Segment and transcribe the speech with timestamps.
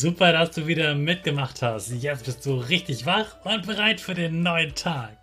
[0.00, 1.90] Super, dass du wieder mitgemacht hast.
[1.90, 5.16] Jetzt bist du richtig wach und bereit für den neuen Tag.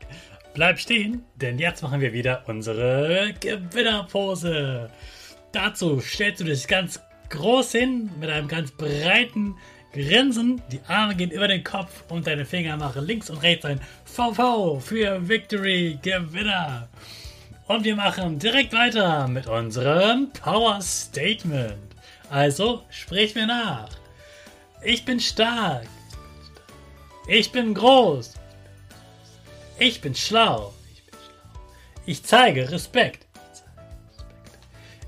[0.54, 4.90] Bleib stehen, denn jetzt machen wir wieder unsere Gewinnerpose.
[5.54, 9.56] Dazu stellst du dich ganz groß hin mit einem ganz breiten
[9.94, 10.62] Grinsen.
[10.72, 14.80] Die Arme gehen über den Kopf und deine Finger machen links und rechts ein VV
[14.80, 16.90] für Victory Gewinner.
[17.68, 21.96] Und wir machen direkt weiter mit unserem Power Statement.
[22.30, 24.05] Also sprich mir nach.
[24.84, 25.88] Ich bin stark.
[27.28, 28.34] Ich bin groß.
[29.80, 30.74] Ich bin schlau.
[32.06, 33.26] Ich zeige Respekt.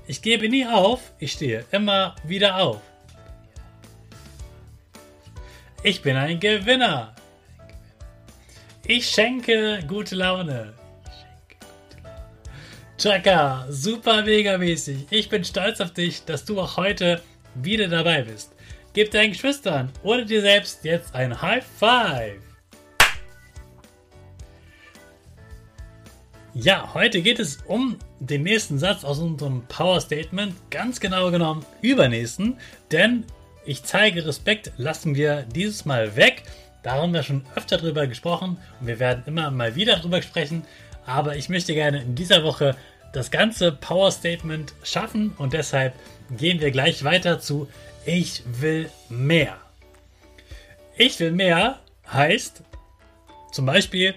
[0.06, 1.12] Ich gebe nie auf.
[1.18, 2.80] Ich stehe immer wieder auf.
[5.82, 7.14] Ich bin ein Gewinner.
[8.84, 10.74] Ich schenke gute Laune.
[12.98, 15.06] Chaka, super mega mäßig.
[15.10, 17.22] Ich bin stolz auf dich, dass du auch heute
[17.54, 18.52] wieder dabei bist.
[18.98, 22.42] Gib deinen Geschwistern oder dir selbst jetzt ein High Five.
[26.52, 31.64] Ja, heute geht es um den nächsten Satz aus unserem Power Statement, ganz genau genommen
[31.80, 32.56] übernächsten,
[32.90, 33.22] denn
[33.64, 36.42] ich zeige Respekt lassen wir dieses Mal weg.
[36.82, 40.64] Da haben wir schon öfter drüber gesprochen und wir werden immer mal wieder drüber sprechen,
[41.06, 42.74] aber ich möchte gerne in dieser Woche
[43.12, 45.94] das ganze Power Statement schaffen und deshalb
[46.30, 47.68] gehen wir gleich weiter zu
[48.04, 49.56] ich will mehr.
[50.96, 51.78] Ich will mehr
[52.10, 52.62] heißt
[53.52, 54.14] zum Beispiel,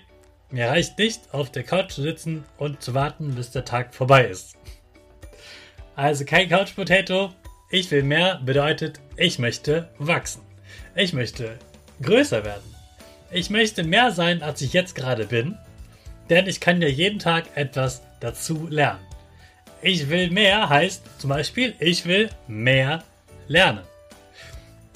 [0.50, 4.26] mir reicht nicht, auf der Couch zu sitzen und zu warten, bis der Tag vorbei
[4.26, 4.56] ist.
[5.96, 7.34] Also kein Couch Potato.
[7.70, 10.42] Ich will mehr bedeutet, ich möchte wachsen.
[10.96, 11.58] Ich möchte
[12.02, 12.76] größer werden.
[13.32, 15.58] Ich möchte mehr sein, als ich jetzt gerade bin,
[16.32, 19.06] denn ich kann ja jeden Tag etwas dazu lernen.
[19.82, 23.04] Ich will mehr heißt zum Beispiel, ich will mehr
[23.48, 23.84] lernen.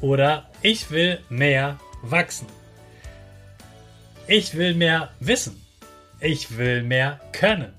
[0.02, 2.48] Oder ich will mehr wachsen.
[4.28, 5.62] Ich will mehr wissen.
[6.20, 7.74] Ich will mehr können.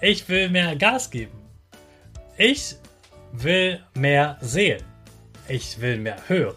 [0.00, 1.38] Ich will mehr Gas geben.
[2.36, 2.74] Ich
[3.32, 4.82] will mehr sehen.
[5.48, 6.56] Ich will mehr hören.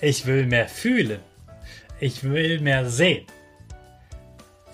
[0.00, 1.20] Ich will mehr fühlen.
[2.00, 3.26] Ich will mehr sehen.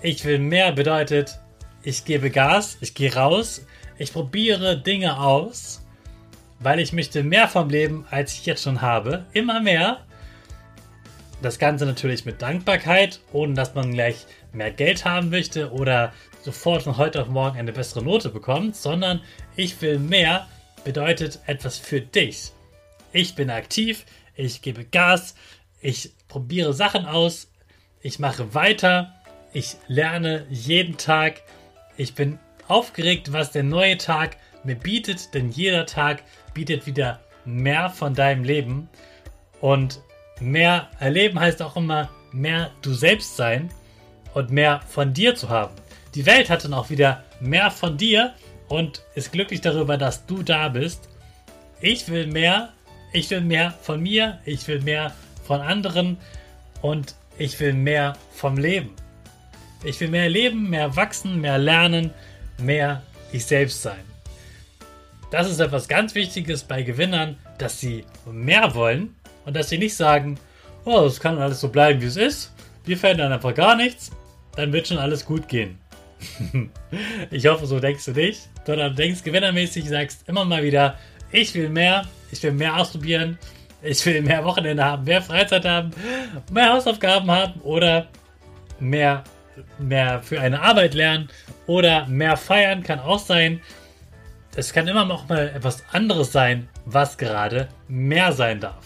[0.05, 1.39] Ich will mehr bedeutet,
[1.83, 3.65] ich gebe Gas, ich gehe raus,
[3.97, 5.85] ich probiere Dinge aus
[6.59, 9.25] weil ich möchte mehr vom Leben, als ich jetzt schon habe.
[9.33, 10.05] Immer mehr.
[11.41, 16.83] Das Ganze natürlich mit Dankbarkeit, ohne dass man gleich mehr Geld haben möchte oder sofort
[16.83, 19.21] von heute auf morgen eine bessere Note bekommt, sondern
[19.55, 20.47] ich will mehr
[20.83, 22.51] bedeutet etwas für dich.
[23.11, 24.05] Ich bin aktiv,
[24.35, 25.35] ich gebe Gas,
[25.81, 27.51] ich probiere Sachen aus,
[28.01, 29.14] ich mache weiter,
[29.55, 31.41] ich lerne jeden Tag,
[31.95, 34.35] ich bin aufgeregt, was der neue Tag
[34.65, 36.23] mir bietet, denn jeder Tag
[36.53, 38.89] bietet wieder mehr von deinem Leben.
[39.61, 40.01] Und
[40.41, 43.69] mehr erleben heißt auch immer mehr du selbst sein
[44.33, 45.73] und mehr von dir zu haben.
[46.15, 48.33] Die Welt hat dann auch wieder mehr von dir
[48.67, 51.07] und ist glücklich darüber, dass du da bist.
[51.79, 52.73] Ich will mehr,
[53.13, 55.13] ich will mehr von mir, ich will mehr
[55.45, 56.17] von anderen
[56.81, 58.93] und ich will mehr vom Leben.
[59.85, 62.11] Ich will mehr leben, mehr wachsen, mehr lernen,
[62.57, 64.03] mehr ich selbst sein.
[65.31, 69.15] Das ist etwas ganz Wichtiges bei Gewinnern, dass sie mehr wollen
[69.45, 70.39] und dass sie nicht sagen,
[70.85, 72.51] oh, es kann alles so bleiben, wie es ist.
[72.83, 74.11] Wir verändern einfach gar nichts.
[74.55, 75.77] Dann wird schon alles gut gehen.
[77.31, 80.97] ich hoffe, so denkst du nicht, sondern du denkst gewinnermäßig, sagst immer mal wieder,
[81.31, 82.05] Ich will mehr.
[82.31, 83.37] Ich will mehr ausprobieren.
[83.81, 85.91] Ich will mehr Wochenende haben, mehr Freizeit haben,
[86.51, 88.07] mehr Hausaufgaben haben oder
[88.79, 89.23] mehr,
[89.79, 91.29] mehr für eine Arbeit lernen
[91.67, 93.61] oder mehr feiern kann auch sein.
[94.55, 98.85] Es kann immer noch mal etwas anderes sein, was gerade mehr sein darf.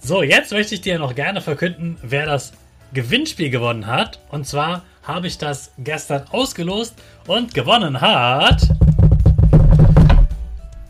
[0.00, 2.52] So, jetzt möchte ich dir noch gerne verkünden, wer das
[2.92, 4.18] Gewinnspiel gewonnen hat.
[4.30, 6.94] Und zwar habe ich das gestern ausgelost
[7.26, 8.62] und gewonnen hat.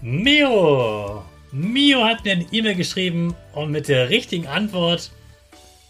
[0.01, 1.25] Mio!
[1.51, 5.11] Mio hat mir eine E-Mail geschrieben und mit der richtigen Antwort.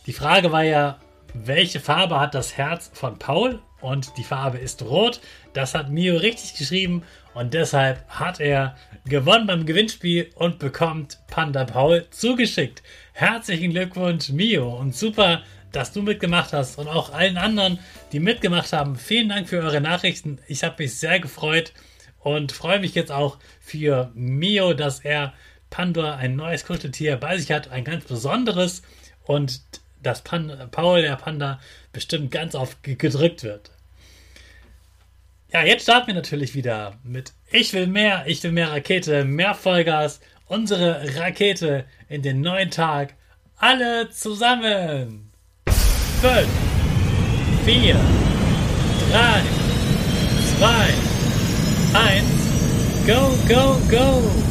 [0.07, 0.97] Die Frage war ja,
[1.45, 3.61] welche Farbe hat das Herz von Paul?
[3.81, 5.21] Und die Farbe ist rot.
[5.53, 7.05] Das hat Mio richtig geschrieben
[7.35, 12.83] und deshalb hat er gewonnen beim Gewinnspiel und bekommt Panda Paul zugeschickt.
[13.13, 14.77] Herzlichen Glückwunsch, Mio.
[14.77, 17.79] Und super, dass du mitgemacht hast und auch allen anderen,
[18.11, 18.97] die mitgemacht haben.
[18.97, 20.41] Vielen Dank für eure Nachrichten.
[20.49, 21.73] Ich habe mich sehr gefreut
[22.19, 25.35] und freue mich jetzt auch für Mio, dass er
[25.71, 28.83] Panda ein neues Kuscheltier bei sich hat, ein ganz besonderes
[29.25, 29.61] und
[30.03, 31.61] dass Pan Paul, der Panda,
[31.93, 33.71] bestimmt ganz oft gedrückt wird.
[35.53, 39.55] Ja, jetzt starten wir natürlich wieder mit Ich will mehr, ich will mehr Rakete, mehr
[39.55, 43.15] Vollgas unsere Rakete in den neuen Tag.
[43.57, 45.31] Alle zusammen.
[46.21, 46.49] 5,
[47.65, 49.43] 4, 3,
[50.59, 50.69] 2,
[51.95, 52.25] 1,
[53.07, 54.48] go, go, go!